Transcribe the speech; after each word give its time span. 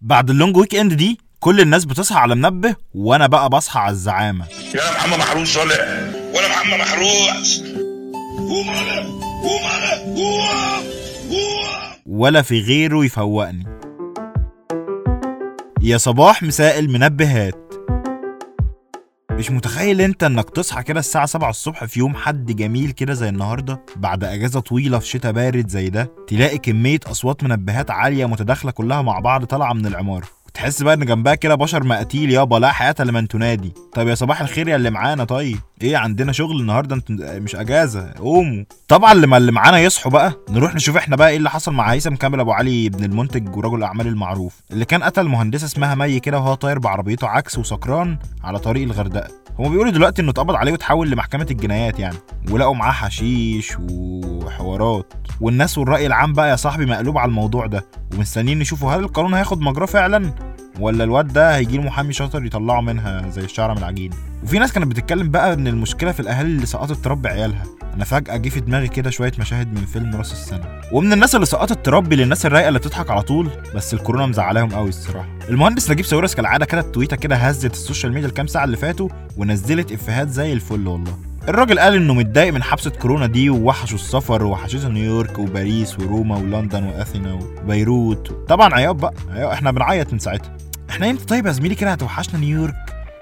بعد 0.00 0.30
اللونج 0.30 0.56
ويك 0.56 0.74
إند 0.74 0.94
دي 0.94 1.20
كل 1.40 1.60
الناس 1.60 1.84
بتصحى 1.84 2.18
على 2.18 2.34
منبه 2.34 2.74
وأنا 2.94 3.26
بقى 3.26 3.48
بصحى 3.48 3.80
على 3.80 3.90
الزعامة. 3.90 4.46
يا 4.74 4.90
محمد 4.96 5.18
محروس 5.18 5.56
ولا 5.56 5.74
ولا 6.34 6.48
محمد 6.48 6.78
محروس 6.78 7.62
قوم 8.38 8.70
على 8.70 9.00
قوم 9.42 9.64
على 9.64 10.02
قوم 10.02 10.84
قوم 11.30 11.92
ولا 12.06 12.42
في 12.42 12.60
غيره 12.60 13.04
يفوقني. 13.04 13.64
يا 15.82 15.98
صباح 15.98 16.42
مساء 16.42 16.78
المنبهات. 16.78 17.67
مش 19.38 19.50
متخيل 19.50 20.00
انت 20.00 20.22
انك 20.24 20.50
تصحى 20.50 20.82
كده 20.82 21.00
الساعة 21.00 21.26
7 21.26 21.50
الصبح 21.50 21.84
في 21.84 21.98
يوم 21.98 22.14
حد 22.14 22.46
جميل 22.56 22.90
كده 22.90 23.14
زي 23.14 23.28
النهاردة 23.28 23.80
بعد 23.96 24.24
أجازة 24.24 24.60
طويلة 24.60 24.98
في 24.98 25.06
شتاء 25.06 25.32
بارد 25.32 25.68
زي 25.68 25.90
ده 25.90 26.10
تلاقي 26.28 26.58
كمية 26.58 26.98
أصوات 27.06 27.44
منبهات 27.44 27.90
عالية 27.90 28.26
متداخلة 28.26 28.70
كلها 28.70 29.02
مع 29.02 29.18
بعض 29.18 29.44
طالعة 29.44 29.72
من 29.72 29.86
العمارة. 29.86 30.26
وتحس 30.58 30.82
بقى 30.82 30.94
إن 30.94 31.04
جنبها 31.06 31.34
كده 31.34 31.54
بشر 31.54 31.84
مقاتيل 31.84 32.30
يابا 32.30 32.56
لا 32.56 32.72
حياة 32.72 32.94
لمن 33.00 33.28
تنادي. 33.28 33.72
طب 33.94 34.08
يا 34.08 34.14
صباح 34.14 34.40
الخير 34.40 34.68
يا 34.68 34.76
اللي 34.76 34.90
معانا 34.90 35.24
طيب. 35.24 35.58
إيه 35.82 35.96
عندنا 35.96 36.32
شغل 36.32 36.60
النهارده؟ 36.60 36.96
انت 36.96 37.10
مش 37.10 37.56
أجازة. 37.56 38.12
قوموا. 38.12 38.64
طبعا 38.88 39.14
لما 39.14 39.36
اللي 39.36 39.52
معانا 39.52 39.78
يصحوا 39.78 40.12
بقى. 40.12 40.32
نروح 40.50 40.74
نشوف 40.74 40.96
إحنا 40.96 41.16
بقى 41.16 41.30
إيه 41.30 41.36
اللي 41.36 41.50
حصل 41.50 41.72
مع 41.72 41.92
هيثم 41.92 42.14
كامل 42.14 42.40
أبو 42.40 42.52
علي 42.52 42.86
ابن 42.86 43.04
المنتج 43.04 43.56
ورجل 43.56 43.78
الأعمال 43.78 44.06
المعروف 44.06 44.60
اللي 44.70 44.84
كان 44.84 45.02
قتل 45.02 45.28
مهندسة 45.28 45.64
اسمها 45.64 45.94
مي 45.94 46.20
كده 46.20 46.38
وهو 46.38 46.54
طاير 46.54 46.78
بعربيته 46.78 47.28
عكس 47.28 47.58
وسكران 47.58 48.18
على 48.44 48.58
طريق 48.58 48.82
الغردقة. 48.82 49.28
هما 49.58 49.68
بيقولوا 49.68 49.92
دلوقتي 49.92 50.22
إنه 50.22 50.30
اتقبض 50.30 50.54
عليه 50.54 50.72
وتحول 50.72 51.10
لمحكمة 51.10 51.46
الجنايات 51.50 51.98
يعني 51.98 52.16
ولقوا 52.50 52.74
معاه 52.74 52.92
حشيش 52.92 53.76
وحوارات. 53.90 55.14
والناس 55.40 55.78
والرأي 55.78 56.06
العام 56.06 56.32
بقى 56.32 56.50
يا 56.50 56.56
صاحبي 56.56 56.86
مقلوب 56.86 57.18
على 57.18 57.28
الموضوع 57.28 57.66
ده 57.66 57.84
ومستنيين 58.14 58.60
يشوفوا 58.60 58.92
هل 58.92 59.00
القانون 59.00 59.34
هياخد 59.34 59.60
مجراه 59.60 59.86
فعلا؟ 59.86 60.47
ولا 60.78 61.04
الواد 61.04 61.32
ده 61.32 61.56
هيجي 61.56 61.76
له 61.76 61.82
محامي 61.82 62.12
شاطر 62.12 62.44
يطلعه 62.44 62.80
منها 62.80 63.30
زي 63.30 63.44
الشعرة 63.44 63.72
من 63.72 63.78
العجين. 63.78 64.10
وفي 64.42 64.58
ناس 64.58 64.72
كانت 64.72 64.86
بتتكلم 64.86 65.30
بقى 65.30 65.52
إن 65.52 65.66
المشكلة 65.66 66.12
في 66.12 66.20
الأهالي 66.20 66.48
اللي 66.48 66.66
سقطت 66.66 67.04
تربي 67.04 67.28
عيالها. 67.28 67.62
أنا 67.94 68.04
فجأة 68.04 68.36
جه 68.36 68.48
في 68.48 68.60
دماغي 68.60 68.88
كده 68.88 69.10
شوية 69.10 69.32
مشاهد 69.38 69.72
من 69.72 69.84
فيلم 69.84 70.16
راس 70.16 70.32
السنة. 70.32 70.80
ومن 70.92 71.12
الناس 71.12 71.34
اللي 71.34 71.46
سقطت 71.46 71.86
تربي 71.86 72.16
للناس 72.16 72.46
الرايقة 72.46 72.68
اللي 72.68 72.78
بتضحك 72.78 73.10
على 73.10 73.22
طول 73.22 73.50
بس 73.74 73.94
الكورونا 73.94 74.26
مزعلاهم 74.26 74.68
قوي 74.68 74.88
الصراحة. 74.88 75.28
المهندس 75.48 75.90
نجيب 75.90 76.04
ساويرس 76.06 76.34
كالعادة 76.34 76.66
كده 76.66 76.80
تويتة 76.82 77.16
كده 77.16 77.36
هزت 77.36 77.72
ال 77.72 77.78
social 77.78 78.12
media 78.12 78.28
الكام 78.28 78.46
ساعة 78.46 78.64
اللي 78.64 78.76
فاتوا 78.76 79.08
ونزلت 79.36 79.92
إفيهات 79.92 80.28
زي 80.28 80.52
الفل 80.52 80.88
والله. 80.88 81.18
الراجل 81.48 81.78
قال 81.78 81.94
إنه 81.94 82.14
متضايق 82.14 82.52
من 82.52 82.62
حبسة 82.62 82.90
كورونا 82.90 83.26
دي 83.26 83.50
ووحشه 83.50 83.94
السفر 83.94 84.44
ووحشته 84.44 84.88
نيويورك 84.88 85.38
وباريس 85.38 85.98
وروما 85.98 86.36
ولندن 86.36 86.84
وأثينا 86.84 87.32
وبيروت. 87.64 88.44
طبعا 88.48 88.74
عياط 88.74 88.94
بقى. 88.94 89.14
عياط. 89.30 89.50
إحنا 89.52 89.70
بنعيط 89.70 90.12
من 90.12 90.18
ساعتها. 90.18 90.56
إحنا 90.90 91.10
إمتى 91.10 91.24
طيب 91.24 91.46
يا 91.46 91.52
زميلي 91.52 91.74
كده 91.74 91.92
هتوحشنا 91.92 92.40
نيويورك؟ 92.40 92.74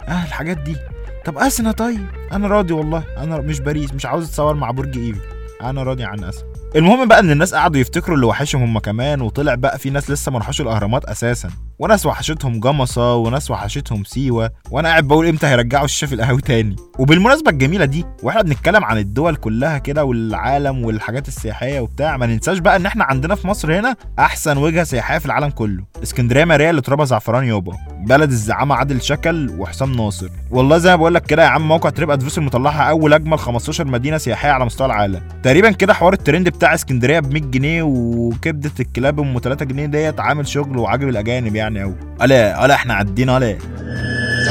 آه 0.09 0.25
الحاجات 0.25 0.57
دي. 0.59 0.77
طب 1.25 1.39
اسنا 1.39 1.73
طيب؟ 1.73 2.07
أنا 2.33 2.49
راضي 2.49 2.73
والله. 2.73 3.05
أنا 3.19 3.39
مش 3.39 3.61
باريس 3.61 3.95
مش 3.95 4.07
عاوز 4.07 4.25
أتصور 4.29 4.55
مع 4.55 4.71
برج 4.71 4.99
إيفل. 4.99 5.21
أنا 5.63 5.83
راضي 5.83 6.05
عن 6.05 6.25
اسنا 6.25 6.45
المهم 6.77 7.09
بقى 7.09 7.21
إن 7.21 7.31
الناس 7.31 7.55
قعدوا 7.55 7.81
يفتكروا 7.81 8.17
اللي 8.17 8.27
وحشهم 8.27 8.63
هم 8.63 8.79
كمان 8.79 9.21
وطلع 9.21 9.55
بقى 9.55 9.79
في 9.79 9.91
ناس 9.91 10.11
لسه 10.11 10.33
ما 10.33 10.39
راحوش 10.39 10.61
الأهرامات 10.61 11.05
أساسا. 11.05 11.51
وناس 11.79 12.07
وحشتهم 12.07 12.61
جمصة 12.61 13.15
وناس 13.15 13.51
وحشتهم 13.51 14.05
سيوة 14.05 14.51
وأنا 14.71 14.89
قاعد 14.89 15.05
بقول 15.05 15.27
إمتى 15.27 15.47
هيرجعوا 15.47 15.85
الشاي 15.85 16.04
في 16.04 16.13
القهاوي 16.13 16.41
تاني؟ 16.41 16.77
وبالمناسبة 16.99 17.51
الجميلة 17.51 17.85
دي 17.85 18.05
وإحنا 18.23 18.43
بنتكلم 18.43 18.85
عن 18.85 18.99
الدول 18.99 19.37
كلها 19.37 19.79
كده 19.79 20.05
والعالم 20.05 20.85
والحاجات 20.85 21.29
السياحية 21.29 21.81
وبتاع 21.81 22.17
ما 22.17 22.27
ننساش 22.27 22.59
بقى 22.59 22.77
إن 22.77 22.87
إحنا 22.87 23.05
عندنا 23.05 23.35
في 23.35 23.49
مصر 23.49 23.79
هنا 23.79 23.97
أحسن 24.19 24.57
وجهة 24.59 24.85
سياحية 24.85 25.19
في 25.19 25.27
العالم 25.27 25.51
كله 25.51 25.85
اسكندرية 26.03 26.45
ماريا 26.45 26.71
اللي 26.71 26.81
ترابها 26.83 27.05
زعفران 27.05 27.45
يابا 27.45 27.73
بلد 28.07 28.31
الزعامة 28.31 28.75
عادل 28.75 29.03
شكل 29.03 29.51
وحسام 29.59 29.93
ناصر. 29.93 30.29
والله 30.51 30.79
زي 30.79 30.91
ما 30.91 30.97
بقول 30.97 31.15
لك 31.15 31.23
كده 31.27 31.43
يا 31.43 31.49
عم 31.49 31.69
موقع 31.69 31.91
تريب 31.91 32.11
ادفايزر 32.11 32.39
مطلعها 32.39 32.83
أول 32.83 33.13
أجمل 33.13 33.39
15 33.39 33.85
مدينة 33.85 34.19
سياحية 34.19 34.51
على 34.51 34.65
مستوى 34.65 34.87
العالم. 34.87 35.21
تقريبا 35.43 35.71
كده 35.71 35.95
حوار 35.95 36.13
الترند 36.13 36.49
بتاع 36.49 36.75
اسكندرية 36.75 37.21
ب 37.21 37.33
100 37.33 37.43
جنيه 37.43 37.83
وكبدة 37.83 38.71
الكلاب 38.81 39.21
أم 39.21 39.39
3 39.43 39.65
جنيه 39.65 39.87
ديت 39.87 40.21
عامل 40.21 40.49
شغل 40.49 40.79
وعاجب 40.79 41.09
الأجانب 41.09 41.57
يعني. 41.57 41.66
قوي 41.69 41.95
ألا 42.23 42.65
ألا 42.65 42.75
إحنا 42.75 42.95
عدينا 42.95 43.37
الا 43.37 43.59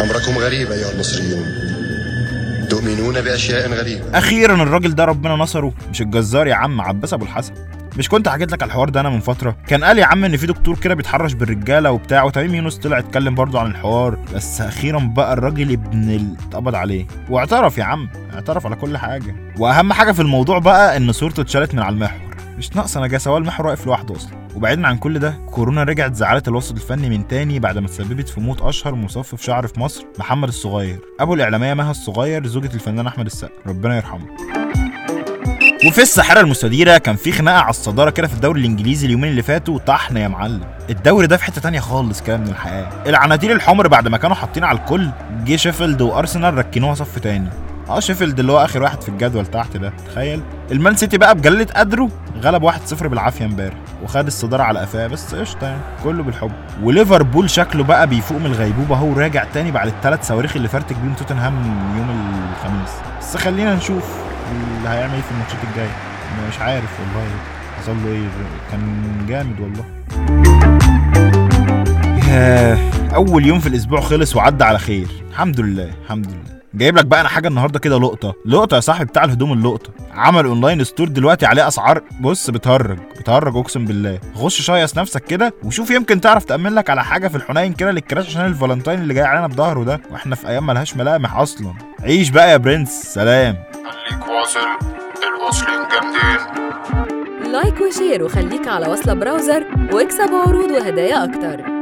أمركم 0.04 0.38
غريب 0.38 0.72
أيها 0.72 0.92
المصريون. 0.92 1.46
تؤمنون 2.70 3.22
بأشياء 3.22 3.70
غريبة. 3.70 4.18
أخيرا 4.18 4.56
الراجل 4.56 4.96
ده 4.96 5.06
ربنا 5.06 5.36
نصره. 5.36 5.74
مش 5.92 6.02
الجزار 6.02 6.48
يا 6.48 6.56
عم 6.56 6.82
عباس 6.82 7.14
أبو 7.14 7.26
الحسن؟ 7.26 7.54
مش 7.98 8.10
كنت 8.10 8.30
حكيت 8.30 8.52
لك 8.52 8.62
على 8.64 8.70
الحوار 8.70 8.90
ده 8.90 9.00
أنا 9.00 9.10
من 9.10 9.20
فترة؟ 9.20 9.58
كان 9.68 9.84
قال 9.84 9.98
يا 9.98 10.06
عم 10.06 10.26
إن 10.26 10.38
في 10.38 10.48
دكتور 10.48 10.80
كده 10.80 10.94
بيتحرش 10.94 11.34
بالرجالة 11.34 11.92
وبتاع 11.92 12.24
وتميم 12.24 12.56
يونس 12.56 12.78
طلع 12.78 13.00
اتكلم 13.00 13.36
برضه 13.36 13.60
عن 13.60 13.66
الحوار. 13.68 14.18
بس 14.36 14.62
أخيرا 14.62 15.00
بقى 15.00 15.34
الراجل 15.34 16.36
اتقبض 16.48 16.76
عليه. 16.76 17.08
واعترف 17.30 17.78
يا 17.78 17.84
عم 17.84 18.10
اعترف 18.34 18.66
على 18.66 18.76
كل 18.76 18.98
حاجة. 18.98 19.36
وأهم 19.58 19.94
حاجة 19.94 20.12
في 20.12 20.22
الموضوع 20.22 20.60
بقى 20.60 20.98
إن 20.98 21.12
صورته 21.12 21.42
اتشالت 21.42 21.74
من 21.74 21.82
على 21.82 21.94
المحور. 21.94 22.25
مش 22.58 22.76
ناقصة 22.76 23.02
نجاسه 23.02 23.32
هو 23.32 23.38
المحور 23.38 23.68
واقف 23.68 23.86
لوحده 23.86 24.16
أصلا. 24.16 24.48
وبعيدا 24.56 24.88
عن 24.88 24.98
كل 24.98 25.20
ده 25.20 25.38
كورونا 25.52 25.84
رجعت 25.84 26.16
زعلت 26.16 26.48
الوسط 26.48 26.76
الفني 26.76 27.10
من 27.10 27.28
تاني 27.28 27.60
بعد 27.60 27.78
ما 27.78 27.88
تسببت 27.88 28.30
في 28.30 28.40
موت 28.40 28.62
أشهر 28.62 28.96
مصفف 28.96 29.42
شعر 29.42 29.68
في 29.68 29.80
مصر 29.80 30.06
محمد 30.20 30.48
الصغير. 30.48 31.00
أبو 31.20 31.34
الإعلامية 31.34 31.74
مها 31.74 31.92
الصغير 31.92 32.48
زوجة 32.48 32.74
الفنان 32.74 33.08
أحمد 33.08 33.26
السقا. 33.26 33.52
ربنا 33.68 33.96
يرحمه. 33.96 34.26
وفي 35.88 36.02
الساحرة 36.02 36.40
المستديرة 36.40 36.98
كان 36.98 37.16
في 37.16 37.32
خناقة 37.32 37.60
على 37.60 37.70
الصدارة 37.70 38.10
كده 38.10 38.28
في 38.28 38.34
الدوري 38.34 38.60
الإنجليزي 38.60 39.06
اليومين 39.06 39.32
اللي 39.32 39.42
فاتوا 39.42 39.80
طحن 39.80 40.18
يا 40.18 40.28
معلم. 40.28 40.62
الدوري 40.90 41.28
ده 41.28 41.38
في 41.38 41.44
حتة 41.44 41.62
تانية 41.62 41.80
خالص 41.80 42.22
كده 42.22 42.38
من 42.38 42.48
الحياة. 42.48 42.90
العناتيل 43.08 43.52
الحمر 43.52 43.88
بعد 43.88 44.08
ما 44.08 44.18
كانوا 44.18 44.36
حاطين 44.36 44.64
على 44.64 44.78
الكل 44.80 45.10
جه 45.46 45.56
شيفيلد 45.56 46.02
وأرسنال 46.02 46.54
ركنوها 46.58 46.94
صف 46.94 47.20
تاني. 47.20 47.50
آه 47.90 48.00
شيفيلد 48.00 48.40
اللي 48.40 48.52
هو 48.52 48.58
آخر 48.66 48.84
واحد 48.84 49.02
في 49.02 49.10
الجدول 49.10 49.46
تحت 49.46 49.78
ده 49.78 49.94
تخيل. 50.12 50.42
المان 50.72 50.96
سيتي 50.96 51.18
بقى 51.18 51.36
بجلة 51.36 51.68
قدره 51.76 52.10
غلب 52.42 52.72
1-0 52.72 53.08
بالعافية 53.08 53.46
امبارح 53.46 53.76
وخد 54.04 54.26
الصدارة 54.28 54.64
على 54.64 54.80
قفاه 54.80 55.08
بس 55.08 55.36
قشطة 55.36 55.68
يعني 55.68 55.82
كله 56.04 56.24
بالحب. 56.24 56.52
وليفربول 56.84 57.50
شكله 57.50 57.84
بقى 57.84 58.08
بيفوق 58.08 58.38
من 58.38 58.46
الغيبوبة 58.46 58.96
اهو 58.96 59.14
راجع 59.14 59.44
تاني 59.54 59.72
بعد 59.72 59.88
الثلاث 59.88 60.28
صواريخ 60.28 60.56
اللي 60.56 60.68
فرتك 60.68 60.96
بيهم 60.96 61.14
توتنهام 61.14 61.54
يوم 61.98 62.10
الخميس. 62.52 62.90
بس 63.20 63.38
خلينا 63.38 63.76
نشوف 63.76 64.04
اللي 64.78 64.90
هيعمل 64.90 65.14
إيه 65.14 65.22
في 65.22 65.32
الماتشات 65.32 65.60
الجاية. 65.72 65.96
مش 66.50 66.60
عارف 66.60 67.00
والله 67.00 67.30
حصل 67.82 67.96
له 68.06 68.12
إيه 68.12 68.28
كان 68.72 68.82
جامد 69.28 69.60
والله. 69.60 69.86
أول 73.16 73.46
يوم 73.46 73.60
في 73.60 73.68
الأسبوع 73.68 74.02
خلص 74.02 74.36
وعدى 74.36 74.64
على 74.64 74.80
خير. 74.80 75.08
الحمد 75.32 75.60
لله 75.60 75.90
الحمد 76.06 76.26
لله. 76.28 76.56
جايب 76.76 76.98
لك 76.98 77.06
بقى 77.06 77.22
أنا 77.22 77.30
حاجة 77.30 77.48
النهارده 77.48 77.80
كده 77.80 77.98
لقطة. 78.00 78.34
لقطة 78.46 78.76
يا 78.76 78.80
صاحبي 78.80 79.06
بتاع 79.06 79.24
الهدوم 79.24 79.54
اللقطة. 79.54 79.90
عمل 80.14 80.46
online 80.46 80.84
store 80.84 81.08
دلوقتي 81.08 81.46
عليه 81.46 81.68
أسعار 81.68 82.02
بص 82.22 82.50
بتهرج 82.50 82.98
بتهرج 83.20 83.58
أقسم 83.58 83.86
بالله. 83.86 84.20
خش 84.36 84.62
شيّك 84.62 84.98
نفسك 84.98 85.24
كده 85.24 85.54
وشوف 85.64 85.90
يمكن 85.90 86.22
تعرف 86.22 86.44
تأمن 86.46 86.74
لك 86.76 86.90
على 86.90 87.04
حاجة 87.04 87.28
في 87.28 87.36
الحنين 87.38 87.74
كده 87.74 87.92
لل 87.92 88.02
crush 88.02 88.26
عشان 88.28 88.46
الفالنتاين 88.46 89.00
اللي 89.02 89.14
جاي 89.14 89.24
علينا 89.24 89.48
بظهره 89.48 89.84
ده. 89.84 90.02
وإحنا 90.12 90.36
في 90.36 90.48
أيام 90.48 90.68
ملهاش 90.68 90.96
ملامح 90.98 91.36
أصلا. 91.38 91.74
عيش 92.04 92.30
بقى 92.30 92.52
يا 92.52 92.58
برنس. 92.58 92.90
سلام. 93.14 93.56
خليك 93.74 94.28
واصل. 94.28 94.60
الواصلين 95.38 95.80
جامدين. 95.92 97.52
like 97.52 97.76
و 97.82 97.89
share 97.89 98.24
وخليك 98.24 98.68
على 98.68 98.88
وصلة 98.88 99.14
براوزر 99.14 99.64
واكسب 99.94 100.30
عروض 100.48 100.72
وهدايا 100.72 101.24
أكتر. 101.24 101.75